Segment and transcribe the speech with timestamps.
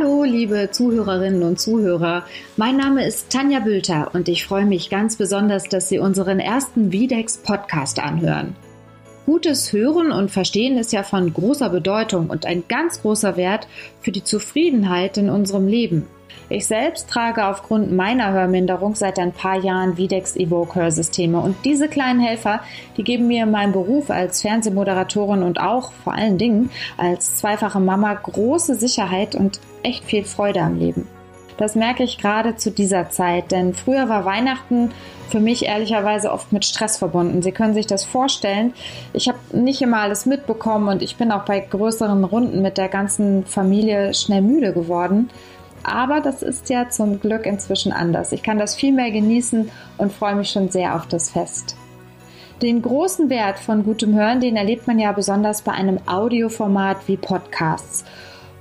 [0.00, 2.24] Hallo, liebe Zuhörerinnen und Zuhörer.
[2.56, 6.90] Mein Name ist Tanja Bülter und ich freue mich ganz besonders, dass Sie unseren ersten
[6.90, 8.56] Videx Podcast anhören.
[9.26, 13.68] Gutes Hören und Verstehen ist ja von großer Bedeutung und ein ganz großer Wert
[14.00, 16.06] für die Zufriedenheit in unserem Leben.
[16.52, 21.86] Ich selbst trage aufgrund meiner Hörminderung seit ein paar Jahren Videx Evoke Hörsysteme und diese
[21.86, 22.58] kleinen Helfer,
[22.96, 27.78] die geben mir in meinem Beruf als Fernsehmoderatorin und auch vor allen Dingen als zweifache
[27.78, 31.06] Mama große Sicherheit und echt viel Freude am Leben.
[31.56, 34.90] Das merke ich gerade zu dieser Zeit, denn früher war Weihnachten
[35.28, 37.42] für mich ehrlicherweise oft mit Stress verbunden.
[37.42, 38.72] Sie können sich das vorstellen.
[39.12, 42.88] Ich habe nicht immer alles mitbekommen und ich bin auch bei größeren Runden mit der
[42.88, 45.30] ganzen Familie schnell müde geworden.
[45.82, 48.32] Aber das ist ja zum Glück inzwischen anders.
[48.32, 51.76] Ich kann das viel mehr genießen und freue mich schon sehr auf das Fest.
[52.62, 57.16] Den großen Wert von gutem Hören, den erlebt man ja besonders bei einem Audioformat wie
[57.16, 58.04] Podcasts.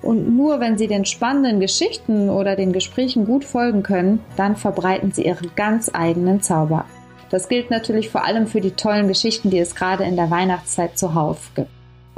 [0.01, 5.11] Und nur wenn Sie den spannenden Geschichten oder den Gesprächen gut folgen können, dann verbreiten
[5.11, 6.85] Sie Ihren ganz eigenen Zauber.
[7.29, 10.97] Das gilt natürlich vor allem für die tollen Geschichten, die es gerade in der Weihnachtszeit
[10.97, 11.69] zuhauf gibt.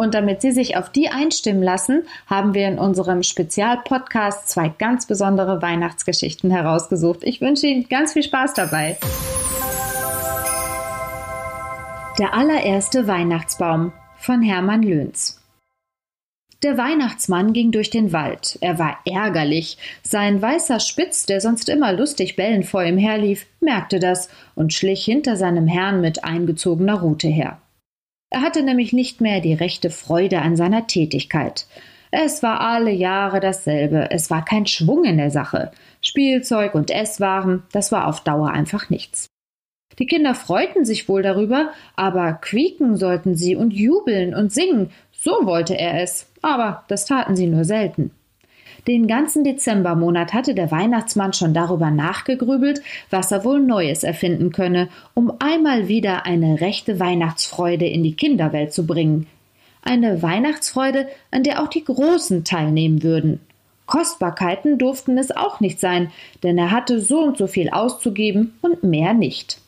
[0.01, 5.05] Und damit Sie sich auf die einstimmen lassen, haben wir in unserem Spezialpodcast zwei ganz
[5.05, 7.19] besondere Weihnachtsgeschichten herausgesucht.
[7.21, 8.97] Ich wünsche Ihnen ganz viel Spaß dabei.
[12.17, 15.39] Der allererste Weihnachtsbaum von Hermann Löhns.
[16.63, 18.57] Der Weihnachtsmann ging durch den Wald.
[18.59, 19.77] Er war ärgerlich.
[20.01, 25.05] Sein weißer Spitz, der sonst immer lustig bellend vor ihm herlief, merkte das und schlich
[25.05, 27.59] hinter seinem Herrn mit eingezogener Rute her.
[28.31, 31.67] Er hatte nämlich nicht mehr die rechte Freude an seiner Tätigkeit.
[32.11, 35.71] Es war alle Jahre dasselbe, es war kein Schwung in der Sache.
[36.01, 39.27] Spielzeug und Esswaren, das war auf Dauer einfach nichts.
[39.99, 45.45] Die Kinder freuten sich wohl darüber, aber quieken sollten sie und jubeln und singen, so
[45.45, 48.11] wollte er es, aber das taten sie nur selten.
[48.87, 54.89] Den ganzen Dezembermonat hatte der Weihnachtsmann schon darüber nachgegrübelt, was er wohl Neues erfinden könne,
[55.13, 59.27] um einmal wieder eine rechte Weihnachtsfreude in die Kinderwelt zu bringen.
[59.83, 63.39] Eine Weihnachtsfreude, an der auch die Großen teilnehmen würden.
[63.85, 66.11] Kostbarkeiten durften es auch nicht sein,
[66.43, 69.59] denn er hatte so und so viel auszugeben und mehr nicht.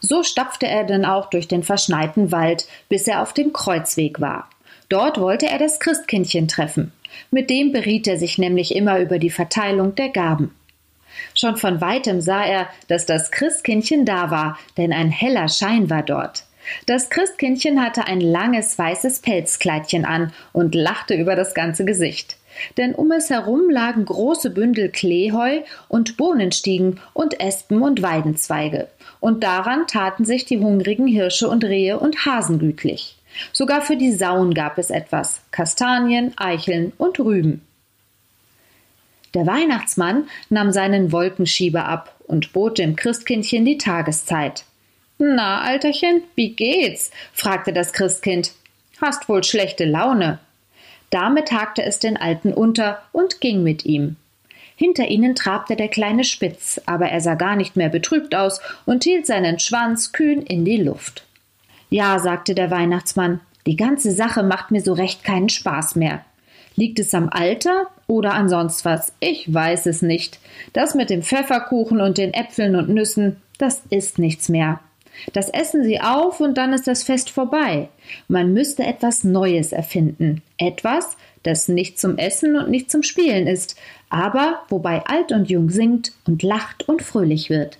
[0.00, 4.48] So stapfte er denn auch durch den verschneiten Wald, bis er auf dem Kreuzweg war.
[4.88, 6.92] Dort wollte er das Christkindchen treffen.
[7.30, 10.54] Mit dem beriet er sich nämlich immer über die Verteilung der Gaben.
[11.34, 16.02] Schon von weitem sah er, dass das Christkindchen da war, denn ein heller Schein war
[16.02, 16.44] dort.
[16.86, 22.36] Das Christkindchen hatte ein langes weißes Pelzkleidchen an und lachte über das ganze Gesicht.
[22.76, 28.88] Denn um es herum lagen große Bündel Kleeheu und Bohnenstiegen und Espen und Weidenzweige.
[29.20, 33.17] Und daran taten sich die hungrigen Hirsche und Rehe und Hasen gütlich.
[33.52, 37.62] Sogar für die Sauen gab es etwas Kastanien, Eicheln und Rüben.
[39.34, 44.64] Der Weihnachtsmann nahm seinen Wolkenschieber ab und bot dem Christkindchen die Tageszeit.
[45.18, 47.10] Na, Alterchen, wie geht's?
[47.32, 48.52] fragte das Christkind.
[49.00, 50.38] Hast wohl schlechte Laune.
[51.10, 54.16] Damit hakte es den Alten unter und ging mit ihm.
[54.76, 59.04] Hinter ihnen trabte der kleine Spitz, aber er sah gar nicht mehr betrübt aus und
[59.04, 61.24] hielt seinen Schwanz kühn in die Luft.
[61.90, 66.24] Ja, sagte der Weihnachtsmann, die ganze Sache macht mir so recht keinen Spaß mehr.
[66.76, 69.12] Liegt es am Alter oder an sonst was?
[69.20, 70.38] Ich weiß es nicht.
[70.72, 74.80] Das mit dem Pfefferkuchen und den Äpfeln und Nüssen, das ist nichts mehr.
[75.32, 77.88] Das essen sie auf und dann ist das Fest vorbei.
[78.28, 80.42] Man müsste etwas Neues erfinden.
[80.58, 83.76] Etwas, das nicht zum Essen und nicht zum Spielen ist,
[84.10, 87.78] aber wobei alt und jung singt und lacht und fröhlich wird.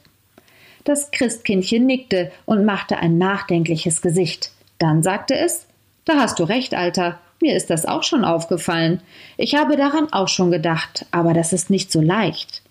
[0.89, 4.53] Das Christkindchen nickte und machte ein nachdenkliches Gesicht.
[4.79, 5.67] Dann sagte es
[6.07, 7.21] Da hast du recht, Alter.
[7.43, 9.03] Mir ist das auch schon aufgefallen.
[9.37, 12.63] Ich habe daran auch schon gedacht, aber das ist nicht so leicht.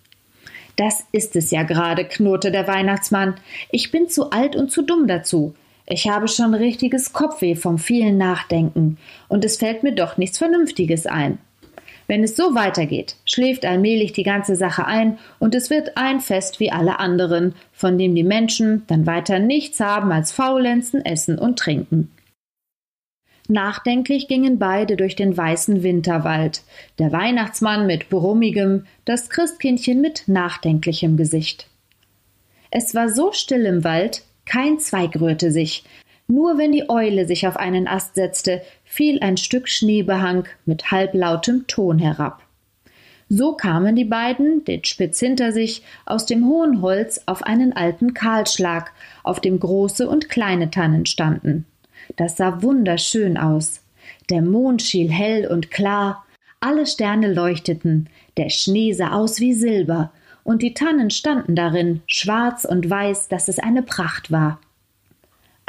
[0.78, 3.36] Das ist es ja gerade, knurrte der Weihnachtsmann.
[3.70, 5.54] Ich bin zu alt und zu dumm dazu.
[5.86, 8.98] Ich habe schon richtiges Kopfweh vom vielen Nachdenken,
[9.28, 11.38] und es fällt mir doch nichts Vernünftiges ein.
[12.08, 16.60] Wenn es so weitergeht, schläft allmählich die ganze Sache ein und es wird ein Fest
[16.62, 21.60] wie alle anderen, von dem die Menschen dann weiter nichts haben als Faulenzen, Essen und
[21.60, 22.12] Trinken.
[23.50, 26.64] Nachdenklich gingen beide durch den weißen Winterwald,
[27.00, 31.68] der Weihnachtsmann mit brummigem, das Christkindchen mit nachdenklichem Gesicht.
[32.72, 35.86] Es war so still im Wald, kein Zweig rührte sich,
[36.28, 41.68] nur wenn die Eule sich auf einen Ast setzte, fiel ein Stück Schneebehang mit halblautem
[41.68, 42.42] Ton herab.
[43.30, 48.14] So kamen die beiden, den Spitz hinter sich, aus dem hohen Holz auf einen alten
[48.14, 48.94] Kahlschlag,
[49.24, 51.66] auf dem große und kleine Tannen standen.
[52.16, 53.82] Das sah wunderschön aus.
[54.30, 56.26] Der Mond schien hell und klar,
[56.62, 60.12] alle Sterne leuchteten, der Schnee sah aus wie Silber,
[60.44, 64.62] und die Tannen standen darin, schwarz und weiß, dass es eine Pracht war.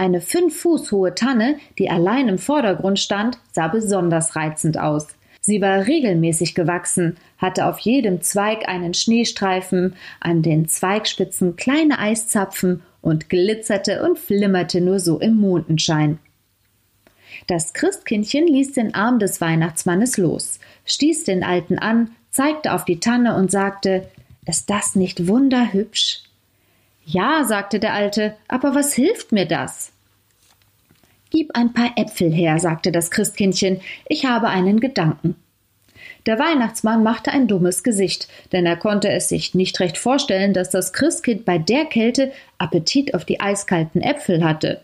[0.00, 5.08] Eine fünf Fuß hohe Tanne, die allein im Vordergrund stand, sah besonders reizend aus.
[5.40, 12.82] Sie war regelmäßig gewachsen, hatte auf jedem Zweig einen Schneestreifen, an den Zweigspitzen kleine Eiszapfen
[13.02, 16.20] und glitzerte und flimmerte nur so im Mondenschein.
[17.48, 23.00] Das Christkindchen ließ den Arm des Weihnachtsmannes los, stieß den Alten an, zeigte auf die
[23.00, 24.08] Tanne und sagte
[24.46, 26.27] Ist das nicht wunderhübsch?
[27.10, 29.92] Ja, sagte der Alte, aber was hilft mir das?
[31.30, 35.34] Gib ein paar Äpfel her, sagte das Christkindchen, ich habe einen Gedanken.
[36.26, 40.68] Der Weihnachtsmann machte ein dummes Gesicht, denn er konnte es sich nicht recht vorstellen, dass
[40.68, 44.82] das Christkind bei der Kälte Appetit auf die eiskalten Äpfel hatte.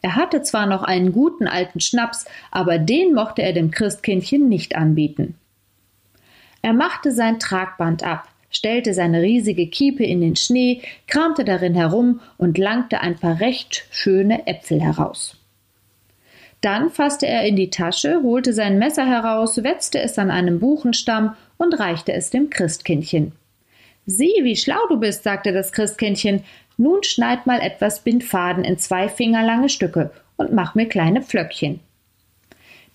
[0.00, 4.74] Er hatte zwar noch einen guten alten Schnaps, aber den mochte er dem Christkindchen nicht
[4.74, 5.34] anbieten.
[6.62, 12.20] Er machte sein Tragband ab, stellte seine riesige Kiepe in den Schnee, kramte darin herum
[12.36, 15.36] und langte ein paar recht schöne Äpfel heraus.
[16.60, 21.36] Dann fasste er in die Tasche, holte sein Messer heraus, wetzte es an einem Buchenstamm
[21.56, 23.32] und reichte es dem Christkindchen.
[24.06, 26.42] Sieh, wie schlau du bist, sagte das Christkindchen.
[26.78, 31.80] Nun schneid mal etwas Bindfaden in zwei fingerlange Stücke und mach mir kleine Pflöckchen.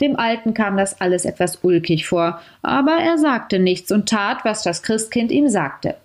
[0.01, 4.63] Dem Alten kam das alles etwas ulkig vor, aber er sagte nichts und tat, was
[4.63, 5.95] das Christkind ihm sagte.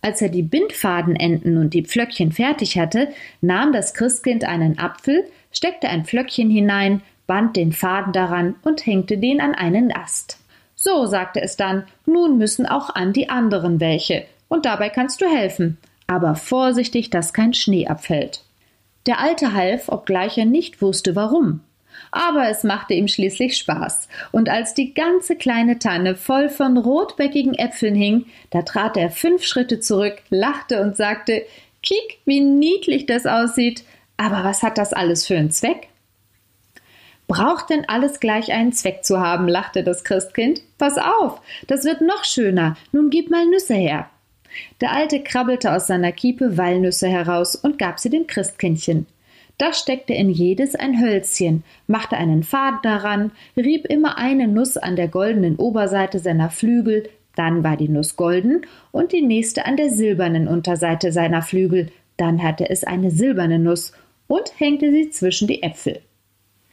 [0.00, 3.08] Als er die Bindfadenenden und die Pflöckchen fertig hatte,
[3.40, 9.18] nahm das Christkind einen Apfel, steckte ein Pflöckchen hinein, band den Faden daran und hängte
[9.18, 10.38] den an einen Ast.
[10.74, 15.26] So, sagte es dann, nun müssen auch an die anderen welche, und dabei kannst du
[15.26, 15.76] helfen,
[16.06, 18.44] aber vorsichtig, dass kein Schnee abfällt.
[19.06, 21.60] Der Alte half, obgleich er nicht wusste warum.
[22.10, 27.54] Aber es machte ihm schließlich Spaß, und als die ganze kleine Tanne voll von rotbäckigen
[27.54, 31.44] Äpfeln hing, da trat er fünf Schritte zurück, lachte und sagte
[31.82, 33.84] Kiek, wie niedlich das aussieht.
[34.16, 35.88] Aber was hat das alles für einen Zweck?
[37.28, 39.48] Braucht denn alles gleich einen Zweck zu haben?
[39.48, 40.62] lachte das Christkind.
[40.78, 42.76] Pass auf, das wird noch schöner.
[42.90, 44.08] Nun gib mal Nüsse her.
[44.80, 49.06] Der Alte krabbelte aus seiner Kiepe Walnüsse heraus und gab sie dem Christkindchen.
[49.58, 54.94] Das steckte in jedes ein Hölzchen, machte einen Faden daran, rieb immer eine Nuss an
[54.94, 58.62] der goldenen Oberseite seiner Flügel, dann war die Nuss golden
[58.92, 63.92] und die nächste an der silbernen Unterseite seiner Flügel, dann hatte es eine silberne Nuss
[64.28, 66.02] und hängte sie zwischen die Äpfel.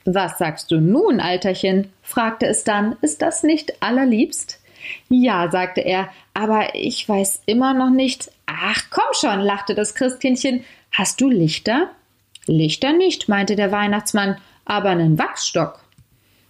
[0.06, 1.92] Was sagst du nun, Alterchen?
[2.04, 4.62] fragte es dann, ist das nicht allerliebst?
[5.10, 8.32] Ja, sagte er, aber ich weiß immer noch nicht.
[8.46, 10.64] Ach, komm schon, lachte das Christkindchen.
[10.92, 11.90] Hast du Lichter?
[12.48, 15.80] Lichter nicht, meinte der Weihnachtsmann, aber einen Wachsstock.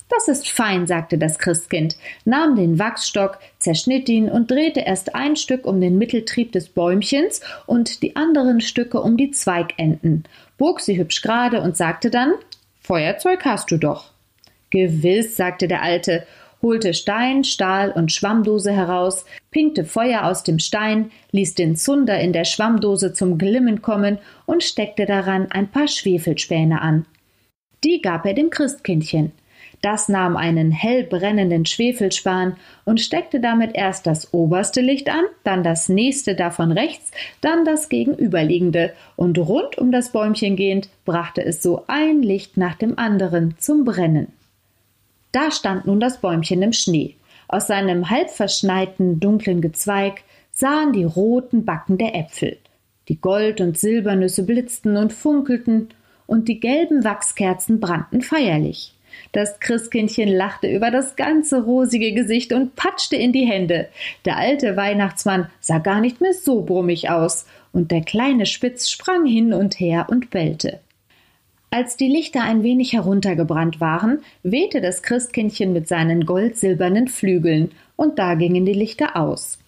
[0.09, 5.35] Das ist fein, sagte das Christkind, nahm den Wachsstock, zerschnitt ihn und drehte erst ein
[5.35, 10.25] Stück um den Mitteltrieb des Bäumchens und die anderen Stücke um die Zweigenden,
[10.57, 12.33] bog sie hübsch gerade und sagte dann
[12.81, 14.11] Feuerzeug hast du doch.
[14.69, 16.27] Gewiss, sagte der Alte,
[16.61, 22.33] holte Stein, Stahl und Schwammdose heraus, pinkte Feuer aus dem Stein, ließ den Zunder in
[22.33, 27.05] der Schwammdose zum Glimmen kommen und steckte daran ein paar Schwefelspäne an.
[27.83, 29.31] Die gab er dem Christkindchen.
[29.81, 35.63] Das nahm einen hell brennenden Schwefelspan und steckte damit erst das oberste Licht an, dann
[35.63, 41.61] das nächste davon rechts, dann das gegenüberliegende, und rund um das Bäumchen gehend brachte es
[41.61, 44.31] so ein Licht nach dem anderen zum Brennen.
[45.35, 47.15] Da stand nun das Bäumchen im Schnee.
[47.49, 50.21] Aus seinem halb verschneiten, dunklen Gezweig
[50.53, 52.57] sahen die roten Backen der Äpfel.
[53.09, 55.89] Die Gold- und Silbernüsse blitzten und funkelten,
[56.25, 58.93] und die gelben Wachskerzen brannten feierlich.
[59.33, 63.89] Das Christkindchen lachte über das ganze rosige Gesicht und patschte in die Hände.
[64.23, 69.25] Der alte Weihnachtsmann sah gar nicht mehr so brummig aus, und der kleine Spitz sprang
[69.25, 70.79] hin und her und bellte.
[71.71, 78.19] Als die Lichter ein wenig heruntergebrannt waren, wehte das Christkindchen mit seinen goldsilbernen Flügeln, und
[78.19, 79.59] da gingen die Lichter aus.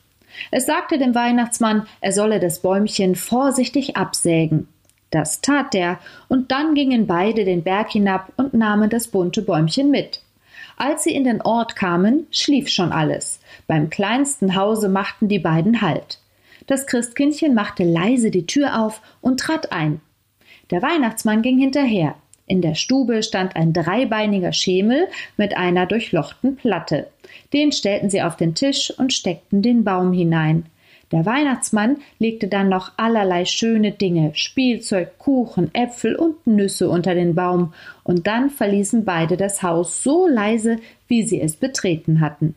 [0.52, 4.68] Es sagte dem Weihnachtsmann, er solle das Bäumchen vorsichtig absägen.
[5.10, 9.90] Das tat er, und dann gingen beide den Berg hinab und nahmen das bunte Bäumchen
[9.90, 10.22] mit.
[10.76, 13.40] Als sie in den Ort kamen, schlief schon alles.
[13.66, 16.20] Beim kleinsten Hause machten die beiden Halt.
[16.68, 20.02] Das Christkindchen machte leise die Tür auf und trat ein.
[20.72, 22.16] Der Weihnachtsmann ging hinterher.
[22.46, 27.08] In der Stube stand ein dreibeiniger Schemel mit einer durchlochten Platte.
[27.54, 30.66] Den stellten sie auf den Tisch und steckten den Baum hinein.
[31.12, 37.34] Der Weihnachtsmann legte dann noch allerlei schöne Dinge, Spielzeug, Kuchen, Äpfel und Nüsse unter den
[37.34, 42.56] Baum, und dann verließen beide das Haus so leise, wie sie es betreten hatten.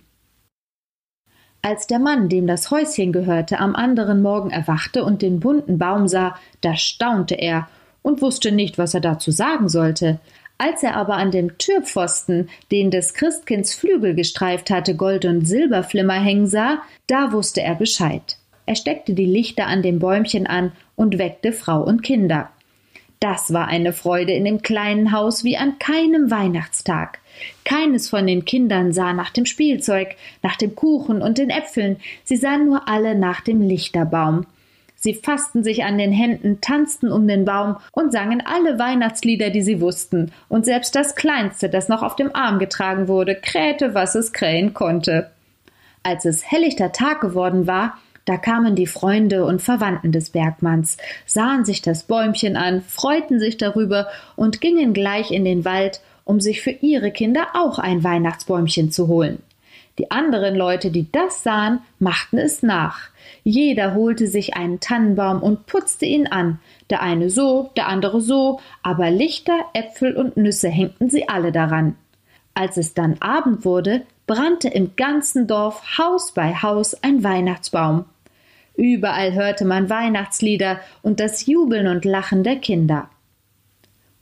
[1.63, 6.09] Als der Mann, dem das Häuschen gehörte, am anderen Morgen erwachte und den bunten Baum
[6.09, 7.69] sah, da staunte er
[8.03, 10.21] und wusste nicht, was er dazu sagen sollte.
[10.59, 16.21] Als er aber an dem Türpfosten, den des Christkinds Flügel gestreift hatte, Gold- und Silberflimmer
[16.21, 18.37] hängen sah, da wusste er Bescheid.
[18.67, 22.51] Er steckte die Lichter an dem Bäumchen an und weckte Frau und Kinder.
[23.21, 27.21] Das war eine Freude in dem kleinen Haus wie an keinem Weihnachtstag.
[27.65, 32.37] Keines von den Kindern sah nach dem Spielzeug, nach dem Kuchen und den Äpfeln, sie
[32.37, 34.47] sahen nur alle nach dem Lichterbaum.
[35.03, 39.63] Sie fassten sich an den Händen, tanzten um den Baum und sangen alle Weihnachtslieder, die
[39.63, 44.15] sie wussten, und selbst das Kleinste, das noch auf dem Arm getragen wurde, krähte, was
[44.15, 45.31] es krähen konnte.
[46.03, 51.65] Als es helllichter Tag geworden war, da kamen die Freunde und Verwandten des Bergmanns, sahen
[51.65, 56.61] sich das Bäumchen an, freuten sich darüber und gingen gleich in den Wald, um sich
[56.61, 59.43] für ihre Kinder auch ein Weihnachtsbäumchen zu holen.
[60.01, 63.11] Die anderen Leute, die das sahen, machten es nach.
[63.45, 68.61] Jeder holte sich einen Tannenbaum und putzte ihn an, der eine so, der andere so,
[68.83, 71.97] aber Lichter, Äpfel und Nüsse hängten sie alle daran.
[72.55, 78.07] Als es dann Abend wurde, brannte im ganzen Dorf Haus bei Haus ein Weihnachtsbaum.
[78.77, 83.11] Überall hörte man Weihnachtslieder und das Jubeln und Lachen der Kinder.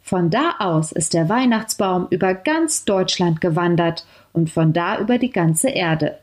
[0.09, 5.29] Von da aus ist der Weihnachtsbaum über ganz Deutschland gewandert und von da über die
[5.29, 6.17] ganze Erde.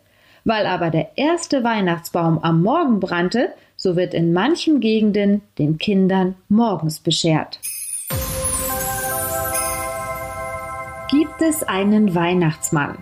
[0.43, 6.33] Weil aber der erste Weihnachtsbaum am Morgen brannte, so wird in manchen Gegenden den Kindern
[6.49, 7.59] morgens beschert.
[11.11, 12.97] Gibt es einen Weihnachtsmann?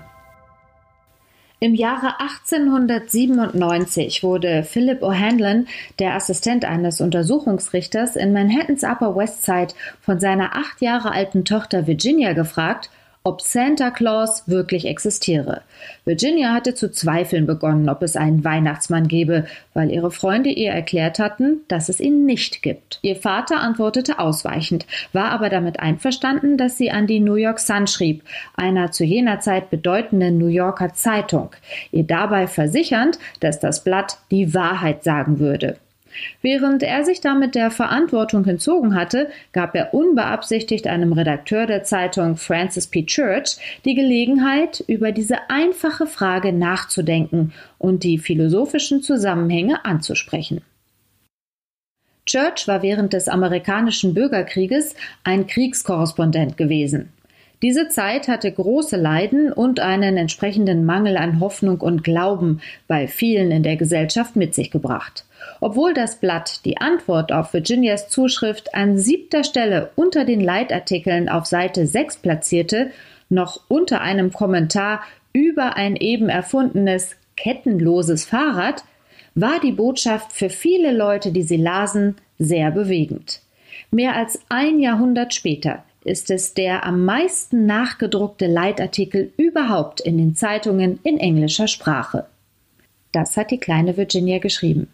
[1.63, 5.67] Im Jahre 1897 wurde Philip O'Hanlon,
[5.98, 11.88] der Assistent eines Untersuchungsrichters in Manhattans Upper West Side, von seiner acht Jahre alten Tochter
[11.88, 12.89] Virginia gefragt,
[13.25, 15.62] ob Santa Claus wirklich existiere.
[16.03, 21.20] Virginia hatte zu zweifeln begonnen, ob es einen Weihnachtsmann gebe, weil ihre Freunde ihr erklärt
[21.20, 23.00] hatten, dass es ihn nicht gibt.
[23.01, 27.88] Ihr Vater antwortete ausweichend, war aber damit einverstanden, dass sie an die New York Sun
[27.88, 28.24] schrieb,
[28.56, 31.51] einer zu jener Zeit bedeutenden New Yorker Zeitung,
[31.92, 35.77] ihr dabei versichernd, dass das Blatt die Wahrheit sagen würde.
[36.41, 42.38] Während er sich damit der Verantwortung entzogen hatte, gab er unbeabsichtigt einem Redakteur der Zeitung
[42.38, 43.05] Francis P.
[43.05, 50.62] Church die Gelegenheit, über diese einfache Frage nachzudenken und die philosophischen Zusammenhänge anzusprechen.
[52.25, 57.10] Church war während des amerikanischen Bürgerkrieges ein Kriegskorrespondent gewesen.
[57.62, 63.51] Diese Zeit hatte große Leiden und einen entsprechenden Mangel an Hoffnung und Glauben bei vielen
[63.51, 65.25] in der Gesellschaft mit sich gebracht.
[65.60, 71.46] Obwohl das Blatt die Antwort auf Virginias Zuschrift an siebter Stelle unter den Leitartikeln auf
[71.46, 72.92] Seite 6 platzierte,
[73.30, 78.84] noch unter einem Kommentar über ein eben erfundenes kettenloses Fahrrad,
[79.36, 83.42] war die Botschaft für viele Leute, die sie lasen, sehr bewegend.
[83.90, 90.36] Mehr als ein Jahrhundert später ist es der am meisten nachgedruckte Leitartikel überhaupt in den
[90.36, 92.26] Zeitungen in englischer Sprache.
[93.12, 94.88] Das hat die kleine Virginia geschrieben.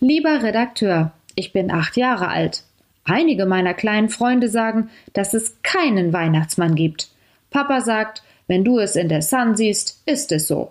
[0.00, 2.62] Lieber Redakteur, ich bin acht Jahre alt.
[3.04, 7.10] Einige meiner kleinen Freunde sagen, dass es keinen Weihnachtsmann gibt.
[7.50, 10.70] Papa sagt, wenn du es in der Sun siehst, ist es so.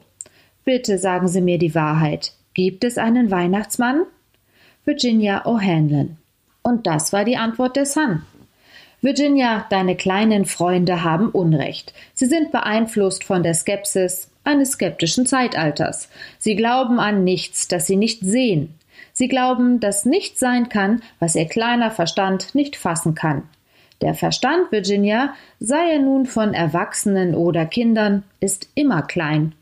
[0.65, 2.33] Bitte sagen Sie mir die Wahrheit.
[2.53, 4.03] Gibt es einen Weihnachtsmann?
[4.85, 6.17] Virginia O'Hanlon.
[6.61, 8.23] Und das war die Antwort der Sun.
[9.01, 11.93] Virginia, deine kleinen Freunde haben Unrecht.
[12.13, 16.09] Sie sind beeinflusst von der Skepsis eines skeptischen Zeitalters.
[16.39, 18.73] Sie glauben an nichts, das sie nicht sehen.
[19.11, 23.43] Sie glauben, dass nichts sein kann, was ihr kleiner Verstand nicht fassen kann.
[24.01, 29.55] Der Verstand, Virginia, sei er nun von Erwachsenen oder Kindern, ist immer klein.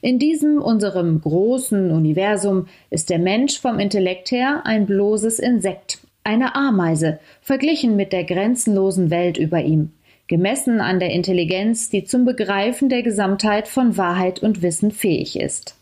[0.00, 6.54] In diesem unserem großen Universum ist der Mensch vom Intellekt her ein bloßes Insekt, eine
[6.54, 9.92] Ameise, verglichen mit der grenzenlosen Welt über ihm,
[10.26, 15.77] gemessen an der Intelligenz, die zum Begreifen der Gesamtheit von Wahrheit und Wissen fähig ist.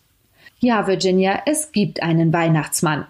[0.66, 3.06] Ja, Virginia, es gibt einen Weihnachtsmann.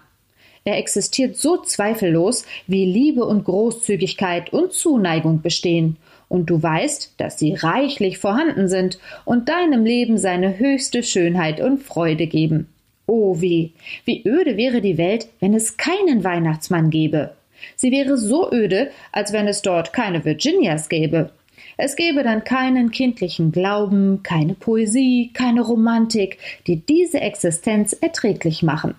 [0.63, 5.97] Er existiert so zweifellos, wie Liebe und Großzügigkeit und Zuneigung bestehen,
[6.29, 11.81] und du weißt, dass sie reichlich vorhanden sind und deinem Leben seine höchste Schönheit und
[11.81, 12.67] Freude geben.
[13.07, 13.71] Oh weh,
[14.05, 17.31] wie öde wäre die Welt, wenn es keinen Weihnachtsmann gäbe.
[17.75, 21.31] Sie wäre so öde, als wenn es dort keine Virginias gäbe.
[21.77, 28.95] Es gäbe dann keinen kindlichen Glauben, keine Poesie, keine Romantik, die diese Existenz erträglich machen.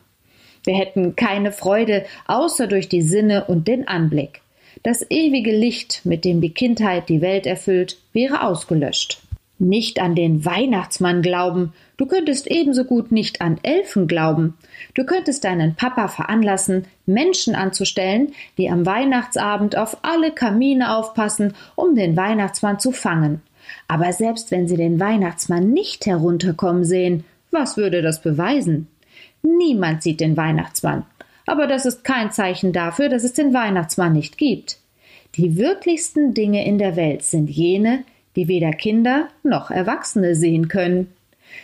[0.64, 4.42] Wir hätten keine Freude außer durch die Sinne und den Anblick.
[4.85, 9.20] Das ewige Licht, mit dem die Kindheit die Welt erfüllt, wäre ausgelöscht.
[9.61, 11.73] Nicht an den Weihnachtsmann glauben.
[11.97, 14.57] Du könntest ebenso gut nicht an Elfen glauben.
[14.95, 21.97] Du könntest deinen Papa veranlassen, Menschen anzustellen, die am Weihnachtsabend auf alle Kamine aufpassen, um
[21.97, 23.43] den Weihnachtsmann zu fangen.
[23.88, 28.87] Aber selbst wenn sie den Weihnachtsmann nicht herunterkommen sehen, was würde das beweisen?
[29.43, 31.05] Niemand sieht den Weihnachtsmann.
[31.47, 34.79] Aber das ist kein Zeichen dafür, dass es den Weihnachtsmann nicht gibt.
[35.35, 38.05] Die wirklichsten Dinge in der Welt sind jene,
[38.37, 41.12] die weder Kinder noch Erwachsene sehen können.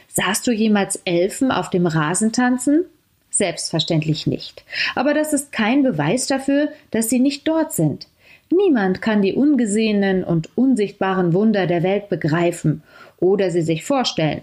[0.08, 2.84] Sahst du jemals Elfen auf dem Rasen tanzen?
[3.30, 4.64] Selbstverständlich nicht.
[4.94, 8.06] Aber das ist kein Beweis dafür, dass sie nicht dort sind.
[8.50, 12.82] Niemand kann die ungesehenen und unsichtbaren Wunder der Welt begreifen
[13.18, 14.42] oder sie sich vorstellen.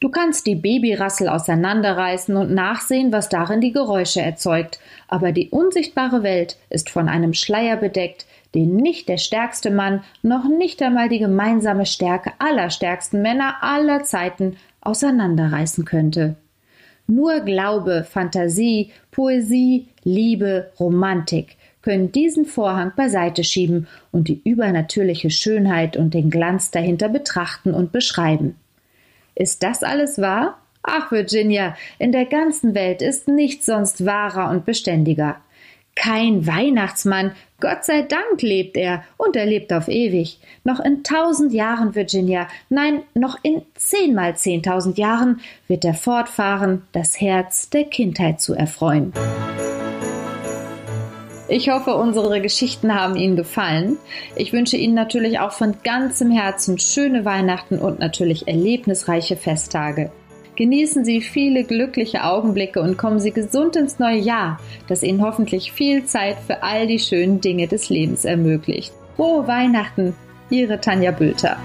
[0.00, 6.22] Du kannst die Babyrassel auseinanderreißen und nachsehen, was darin die Geräusche erzeugt, aber die unsichtbare
[6.22, 11.18] Welt ist von einem Schleier bedeckt, den nicht der stärkste Mann, noch nicht einmal die
[11.18, 16.36] gemeinsame Stärke aller stärksten Männer aller Zeiten auseinanderreißen könnte.
[17.06, 25.96] Nur Glaube, Fantasie, Poesie, Liebe, Romantik können diesen Vorhang beiseite schieben und die übernatürliche Schönheit
[25.96, 28.56] und den Glanz dahinter betrachten und beschreiben.
[29.34, 30.58] Ist das alles wahr?
[30.82, 35.40] Ach, Virginia, in der ganzen Welt ist nichts sonst wahrer und beständiger.
[35.94, 40.38] Kein Weihnachtsmann, Gott sei Dank lebt er und er lebt auf ewig.
[40.64, 47.20] Noch in tausend Jahren, Virginia, nein, noch in zehnmal zehntausend Jahren wird er fortfahren, das
[47.20, 49.12] Herz der Kindheit zu erfreuen.
[51.52, 53.98] Ich hoffe, unsere Geschichten haben Ihnen gefallen.
[54.36, 60.12] Ich wünsche Ihnen natürlich auch von ganzem Herzen schöne Weihnachten und natürlich erlebnisreiche Festtage.
[60.60, 65.72] Genießen Sie viele glückliche Augenblicke und kommen Sie gesund ins neue Jahr, das Ihnen hoffentlich
[65.72, 68.92] viel Zeit für all die schönen Dinge des Lebens ermöglicht.
[69.16, 70.14] Frohe Weihnachten,
[70.50, 71.56] Ihre Tanja Bülter.